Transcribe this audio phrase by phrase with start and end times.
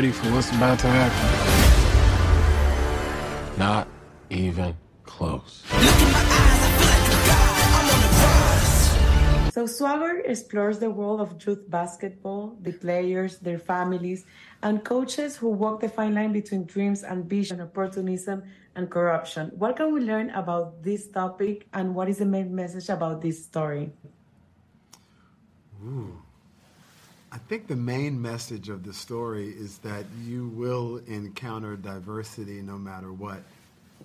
[0.00, 1.28] ready for what's about to happen.
[3.58, 3.86] Not
[4.30, 5.62] even close.
[9.52, 14.24] So Swagger explores the world of youth basketball, the players, their families,
[14.62, 18.44] and coaches who walk the fine line between dreams, ambition, opportunism,
[18.74, 19.52] and corruption.
[19.52, 23.44] What can we learn about this topic, and what is the main message about this
[23.44, 23.92] story?
[25.84, 26.22] Ooh.
[27.32, 32.76] I think the main message of the story is that you will encounter diversity no
[32.76, 33.42] matter what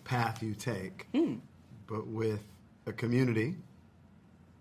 [0.03, 1.07] path you take.
[1.13, 1.39] Mm.
[1.88, 2.43] But with
[2.85, 3.55] a community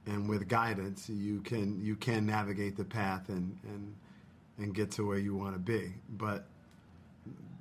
[0.07, 3.95] and with guidance, you can you can navigate the path and and
[4.59, 5.93] and get to where you want to be.
[6.17, 6.47] But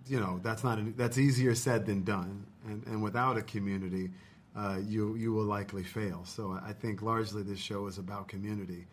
[0.07, 2.45] you know that's not an, that's easier said than done.
[2.65, 4.09] And and without a community,
[4.55, 6.23] uh, you you will likely fail.
[6.25, 8.85] So I think largely this show is about community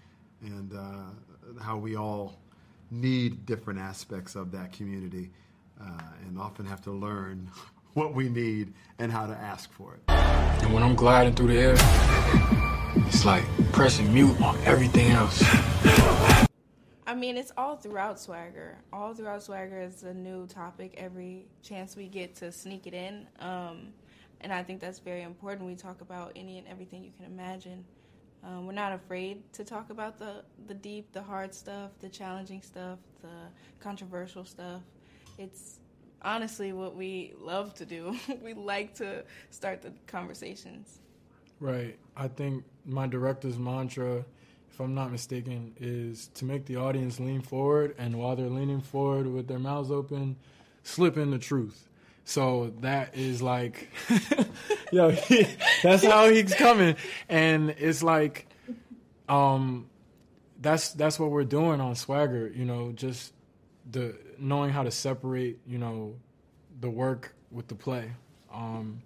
[0.43, 2.39] and uh, how we all
[2.91, 5.31] need different aspects of that community
[5.81, 7.51] uh, and often have to learn
[7.95, 10.01] what we need and how to ask for it.
[10.09, 11.75] And when I'm gliding through the air,
[13.07, 15.43] it's like pressing mute on everything else.
[17.07, 18.79] I mean, it's all throughout Swagger.
[18.93, 23.27] All throughout Swagger is a new topic every chance we get to sneak it in.
[23.41, 23.89] Um,
[24.41, 25.67] and I think that's very important.
[25.67, 27.85] We talk about any and everything you can imagine.
[28.43, 32.63] Um, we're not afraid to talk about the, the deep, the hard stuff, the challenging
[32.63, 33.29] stuff, the
[33.81, 34.81] controversial stuff.
[35.39, 35.81] It's
[36.23, 38.17] honestly what we love to do.
[38.43, 40.99] we like to start the conversations.
[41.61, 41.99] Right.
[42.17, 44.25] I think my director's mantra,
[44.71, 48.81] if I'm not mistaken, is to make the audience lean forward, and while they're leaning
[48.81, 50.37] forward with their mouths open,
[50.83, 51.90] slip in the truth.
[52.25, 53.89] So that is like,
[54.93, 55.47] yo, he,
[55.83, 56.97] that's how he's coming,
[57.29, 58.47] and it's like,
[59.29, 59.89] um,
[60.61, 62.53] that's that's what we're doing on Swagger.
[62.55, 63.33] You know, just
[63.91, 66.15] the knowing how to separate, you know,
[66.81, 68.11] the work with the play.
[68.53, 69.03] Um,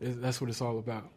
[0.00, 1.10] it, that's what it's all about.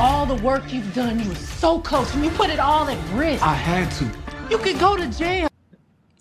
[0.00, 3.14] All the work you've done, you were so close, and you put it all at
[3.14, 3.42] risk.
[3.42, 4.10] I had to.
[4.50, 5.48] You could go to jail.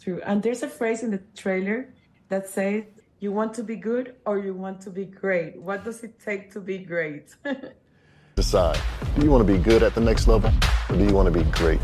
[0.02, 0.22] True.
[0.26, 1.88] And there's a phrase in the trailer
[2.32, 2.86] that says,
[3.20, 5.58] you want to be good or you want to be great.
[5.62, 7.36] What does it take to be great?
[8.36, 8.80] Decide.
[9.18, 10.50] Do you want to be good at the next level
[10.90, 11.82] or do you want to be great?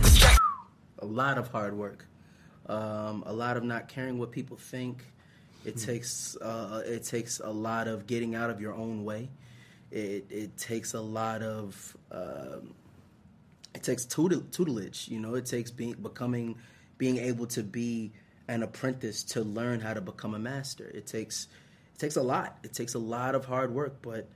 [0.99, 2.07] A lot of hard work.
[2.67, 5.03] Um, a lot of not caring what people think.
[5.65, 5.79] It Hmm.
[5.91, 9.29] takes uh, it takes a lot of getting out of your own way.
[9.91, 12.73] It it takes a lot of um,
[13.75, 15.09] it takes tutel- tutelage.
[15.09, 16.55] You know, it takes being becoming
[16.97, 18.11] being able to be
[18.47, 20.85] an apprentice to learn how to become a master.
[20.93, 21.47] It takes
[21.93, 22.57] it takes a lot.
[22.63, 24.29] It takes a lot of hard work, but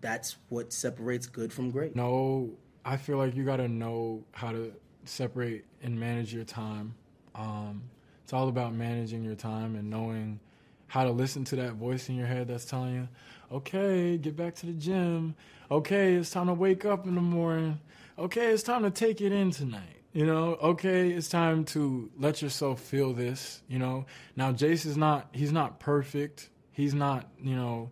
[0.00, 1.96] that's what separates good from great.
[1.96, 2.50] No,
[2.84, 4.72] I feel like you got to know how to
[5.04, 6.94] separate and manage your time.
[7.34, 7.82] Um,
[8.22, 10.40] it's all about managing your time and knowing
[10.88, 13.08] how to listen to that voice in your head that's telling you,
[13.50, 15.34] okay, get back to the gym.
[15.70, 17.80] Okay, it's time to wake up in the morning.
[18.18, 19.95] Okay, it's time to take it in tonight.
[20.16, 23.60] You know, okay, it's time to let yourself feel this.
[23.68, 26.48] You know, now Jace is not, he's not perfect.
[26.72, 27.90] He's not, you know,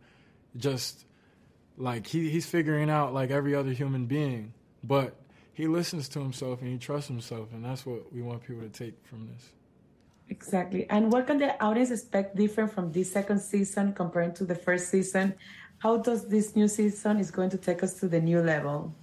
[0.57, 1.05] just
[1.77, 5.17] like he, he's figuring out like every other human being, but
[5.53, 8.71] he listens to himself and he trusts himself, and that's what we want people to
[8.71, 9.51] take from this.
[10.31, 10.89] Exactly.
[10.89, 14.89] And what can the audience expect different from this second season compared to the first
[14.89, 15.35] season?
[15.77, 18.95] How does this new season is going to take us to the new level?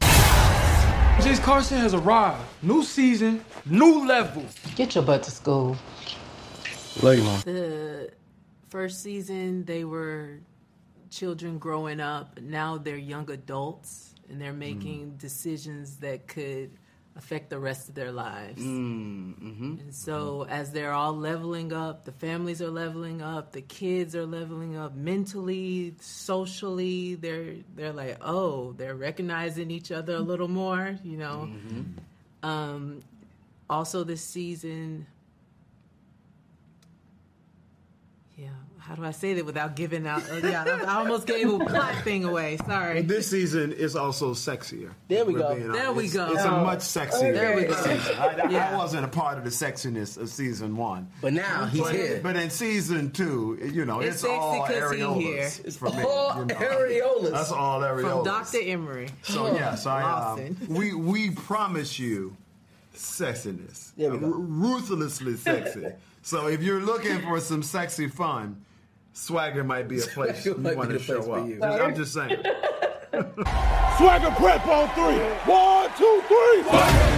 [1.20, 2.42] Jace Carson has arrived.
[2.62, 4.46] New season, new level.
[4.76, 5.78] Get your butt to school.
[6.96, 7.44] Layla.
[7.44, 8.12] The
[8.70, 10.40] first season, they were
[11.10, 12.40] children growing up.
[12.42, 15.18] Now they're young adults and they're making mm.
[15.20, 16.72] decisions that could
[17.16, 18.62] affect the rest of their lives.
[18.62, 19.80] Mm-hmm.
[19.80, 24.26] And so, as they're all leveling up, the families are leveling up, the kids are
[24.26, 27.16] leveling up mentally, socially.
[27.16, 31.50] They're they're like, oh, they're recognizing each other a little more, you know.
[32.44, 33.04] Um,
[33.70, 35.06] also, this season,
[38.36, 38.50] yeah.
[38.82, 40.24] How do I say that without giving out?
[40.30, 42.58] Uh, yeah, I I almost gave a plot thing away.
[42.66, 43.04] Sorry.
[43.04, 44.92] This season is also sexier.
[45.08, 45.56] There we go.
[45.58, 45.96] There honest.
[45.96, 46.34] we It's- go.
[46.34, 47.76] It's a much sexier There we go.
[47.76, 48.16] season.
[48.18, 48.26] I,
[48.58, 51.08] I- I wasn't a part of the sexiness of season one.
[51.22, 52.20] But now he's But, here.
[52.24, 55.72] but in season two, you know, It's it's, sexy all 'cause he areolas here.
[55.72, 56.04] for me.
[56.04, 56.56] all you know.
[56.56, 57.32] areolas.
[57.32, 58.02] That's all areolas.
[58.02, 58.58] From Dr.
[58.62, 59.10] Emery.
[59.24, 62.36] So yes, I um, we we promise you
[62.96, 64.26] sexiness, There we go.
[64.28, 65.88] R- ruthlessly sexy.
[66.24, 68.64] so if you're looking for some sexy fun,
[69.14, 71.48] Swagger might be a place you want to show for up.
[71.48, 71.62] you.
[71.64, 72.40] I'm just saying.
[73.98, 75.20] Swagger prep on three.
[75.52, 77.12] One, two, three.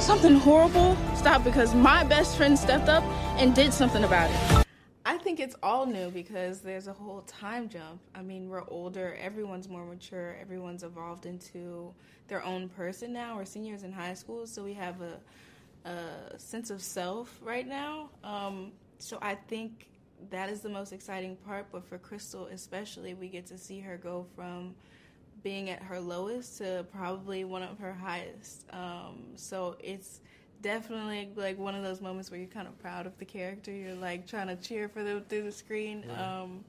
[0.00, 3.04] something horrible stop because my best friend stepped up
[3.38, 4.66] and did something about it.
[5.04, 8.00] I think it's all new because there's a whole time jump.
[8.14, 11.92] I mean, we're older, everyone's more mature, everyone's evolved into
[12.28, 13.36] their own person now.
[13.36, 18.08] We're seniors in high school, so we have a, a sense of self right now.
[18.24, 19.88] Um, so I think
[20.30, 21.66] that is the most exciting part.
[21.72, 24.74] But for Crystal, especially, we get to see her go from
[25.42, 28.66] being at her lowest to probably one of her highest.
[28.72, 30.20] Um, so it's
[30.60, 33.72] definitely like one of those moments where you're kind of proud of the character.
[33.72, 36.04] You're like trying to cheer for them through the screen.
[36.18, 36.64] Um,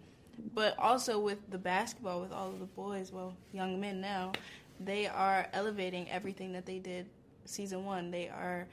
[0.54, 4.32] but also with the basketball, with all of the boys, well, young men now,
[4.80, 7.06] they are elevating everything that they did
[7.46, 8.10] season one.
[8.10, 8.68] They are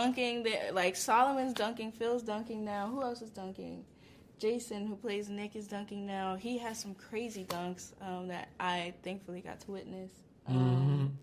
[0.00, 0.42] dunking.
[0.44, 2.86] They like Solomon's dunking, Phil's dunking now.
[2.88, 3.84] Who else is dunking?
[4.38, 6.36] Jason, who plays Nick, is dunking now.
[6.36, 10.10] He has some crazy dunks um, that I thankfully got to witness.
[10.48, 11.18] Um,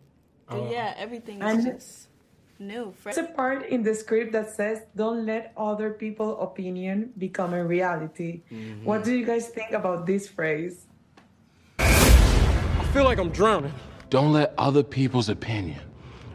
[0.49, 0.71] But Oh.
[0.71, 2.07] yeah, everything is And- just
[2.59, 2.93] new.
[2.99, 3.15] Fresh.
[3.15, 7.63] There's a part in the script that says, "Don't let other people's opinion become a
[7.75, 8.31] reality."
[8.83, 10.85] What do you guys think about this phrase?
[11.79, 13.73] I feel like I'm drowning.
[14.09, 15.81] Don't let other people's opinion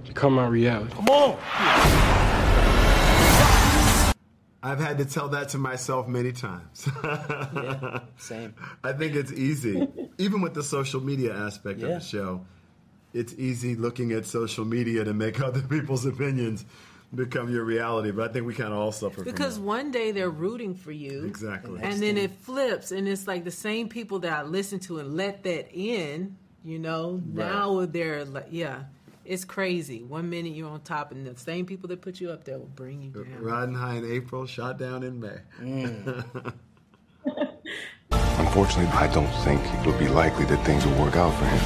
[0.06, 0.92] become my reality.
[0.94, 2.11] Come on.
[4.62, 6.88] I've had to tell that to myself many times.
[7.04, 8.54] Yeah, same.
[8.84, 9.88] I think it's easy,
[10.18, 11.86] even with the social media aspect Yeah.
[11.88, 12.46] of the show.
[13.12, 16.64] It's easy looking at social media to make other people's opinions
[17.14, 18.10] become your reality.
[18.10, 19.32] But I think we kind of all suffer from it.
[19.32, 21.24] Because from one day they're rooting for you.
[21.26, 21.80] Exactly.
[21.82, 25.14] And then it flips, and it's like the same people that I listened to and
[25.16, 28.84] let that in, you know, now they're like, yeah,
[29.24, 30.02] it's crazy.
[30.02, 32.66] One minute you're on top, and the same people that put you up there will
[32.66, 33.40] bring you down.
[33.40, 35.38] Riding high in April, shot down in May.
[35.60, 36.54] Mm.
[38.10, 41.60] Unfortunately, I don't think it would be likely that things will work out for him.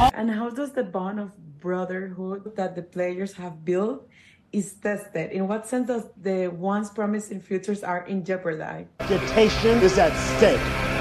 [0.00, 1.30] Oh, and how does the bond of
[1.60, 4.08] brotherhood that the players have built
[4.52, 5.30] is tested?
[5.30, 8.88] In what sense does the once promising futures are in jeopardy?
[9.00, 10.91] Reputation is at stake.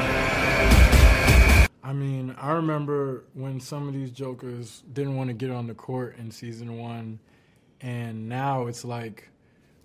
[1.91, 5.73] I mean, I remember when some of these jokers didn't want to get on the
[5.73, 7.19] court in season one,
[7.81, 9.27] and now it's like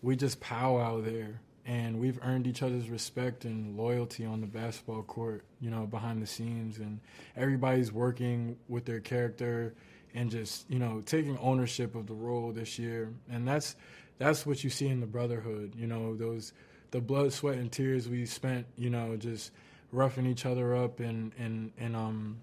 [0.03, 5.03] we just powwow there, and we've earned each other's respect and loyalty on the basketball
[5.03, 7.00] court, you know, behind the scenes, and
[7.37, 9.75] everybody's working with their character
[10.14, 13.75] and just you know taking ownership of the role this year, and that's
[14.19, 16.52] that's what you see in the brotherhood, you know, those
[16.93, 19.50] the blood, sweat, and tears we spent, you know, just
[19.93, 22.38] roughing each other up and and and um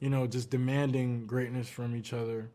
[0.00, 2.48] you know just demanding greatness from each other.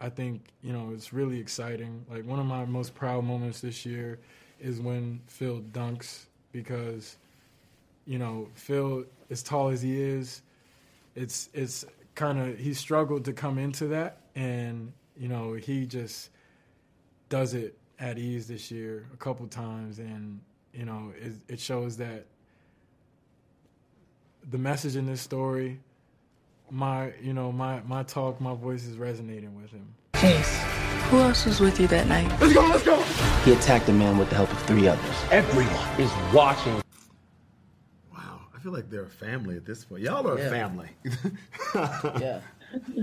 [0.00, 2.04] I think you know it's really exciting.
[2.10, 4.18] Like one of my most proud moments this year
[4.60, 7.16] is when phil dunks because
[8.06, 10.42] you know phil as tall as he is
[11.14, 11.84] it's it's
[12.14, 16.30] kind of he struggled to come into that and you know he just
[17.28, 20.40] does it at ease this year a couple times and
[20.72, 22.26] you know it, it shows that
[24.50, 25.78] the message in this story,
[26.70, 29.86] my you know my my talk, my voice is resonating with him.
[30.14, 30.56] Jace,
[31.10, 32.28] who else was with you that night?
[32.40, 33.00] Let's go, let's go.
[33.44, 35.14] He attacked the man with the help of three others.
[35.30, 36.80] Everyone is watching.
[38.12, 40.02] Wow, I feel like they're a family at this point.
[40.02, 40.46] Y'all are Yeah.
[40.46, 40.88] a family.
[42.20, 42.40] yeah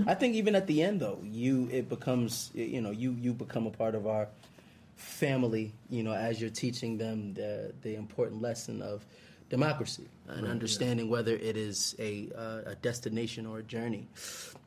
[0.06, 3.66] i think even at the end though you it becomes you know you you become
[3.66, 4.28] a part of our
[4.94, 9.04] family you know as you're teaching them the the important lesson of
[9.56, 14.08] democracy and understanding whether it is a uh, a destination or a journey.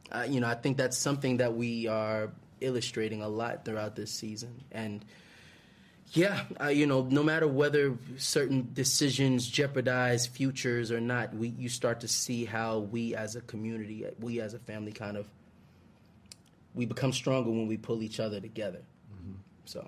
[0.09, 4.11] Uh, you know i think that's something that we are illustrating a lot throughout this
[4.11, 4.63] season.
[4.71, 5.03] And
[6.13, 11.69] yeah, uh, you know, no matter whether certain decisions jeopardize futures or not, we you
[11.69, 15.27] start to see how we as a community, we as a family, kind of
[16.73, 18.81] we become stronger when we pull each other together.
[19.65, 19.85] So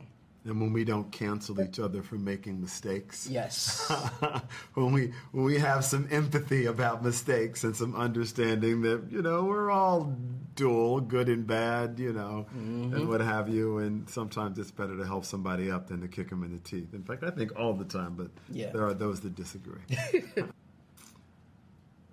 [0.49, 3.27] and when we don't cancel each other for making mistakes.
[3.29, 3.89] yes,
[4.73, 9.43] when we when we have some empathy about mistakes and some understanding that you know
[9.43, 10.15] we're all
[10.55, 13.07] dual, good and bad, you know, and mm-hmm.
[13.07, 13.77] what have you.
[13.77, 16.93] And sometimes it's better to help somebody up than to kick them in the teeth.
[16.93, 18.71] In fact, I think all the time, but Yeah.
[18.71, 19.81] there are those that disagree.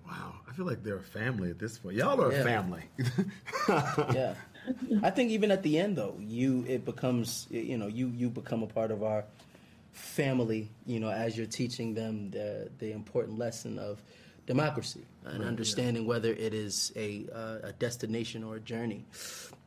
[0.07, 1.97] wow, I feel like they're a family at this point.
[1.97, 2.39] Y'all are Yeah.
[2.39, 2.83] a family.
[4.13, 4.35] yeah.
[5.03, 8.63] I think even at the end though, you it becomes you know you you become
[8.63, 9.25] a part of our
[9.91, 10.69] family.
[10.85, 14.01] You know, as you're teaching them the the important lesson of
[14.45, 19.05] democracy and understanding whether it is a uh, a destination or a journey.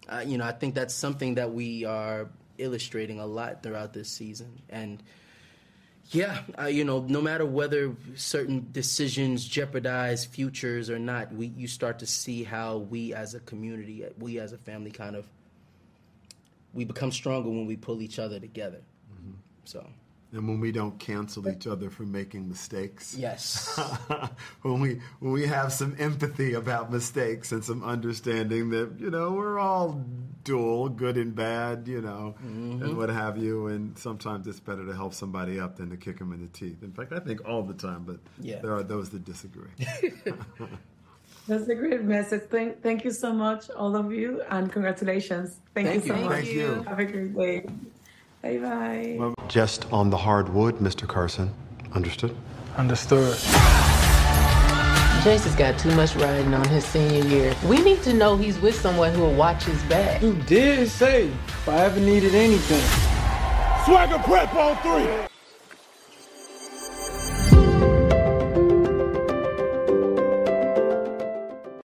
[0.09, 2.29] Uh, you know, I think that's something that we are
[2.59, 5.03] illustrating a lot throughout this season and.
[6.13, 11.69] Yeah, uh, you know, no matter whether certain decisions jeopardize futures or not, we you
[11.69, 15.25] start to see how we as a community, we as a family, kind of
[16.75, 18.81] we become stronger when we pull each other together.
[19.13, 19.35] Mm-hmm.
[19.65, 19.87] So.
[20.33, 23.17] And when we don't cancel each other for making mistakes.
[23.19, 23.77] Yes.
[24.63, 29.33] when we when we have some empathy about mistakes and some understanding that you know
[29.33, 30.05] we're all
[30.45, 32.81] dual, good and bad, you know, Mhm.
[32.83, 33.67] and what have you.
[33.67, 36.83] And sometimes it's better to help somebody up than to kick them in the teeth.
[36.83, 38.61] In fact, I think all the time, but Yeah.
[38.61, 39.71] there are those that disagree.
[41.49, 42.43] That's a great message.
[42.51, 45.59] Thank, thank you so much, all of you, and congratulations.
[45.75, 46.25] Thank, Thank you so you.
[46.25, 46.35] much.
[46.45, 46.83] Thank you.
[46.85, 47.67] Have a great day.
[48.43, 49.35] Bye bye.
[49.49, 51.07] Just on the hardwood, Mr.
[51.07, 51.53] Carson.
[51.93, 52.35] Understood?
[52.77, 53.37] Understood.
[55.23, 57.55] Jace has got too much riding on his senior year.
[57.67, 60.23] We need to know he's with someone who will watch his back.
[60.23, 62.81] You did say if I ever needed anything.
[63.85, 65.30] Swagger prep on three.